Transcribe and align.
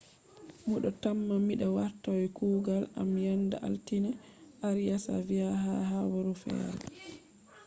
‘’mido 0.65 0.89
tamma 1.01 1.35
mi 1.47 1.53
wartai 1.77 2.25
kuugal 2.37 2.83
am 3.01 3.11
yenda 3.25 3.55
altine’’arias 3.67 5.03
vi 5.27 5.37
ha 5.63 5.75
habaru 5.91 6.33
fere 6.41 6.75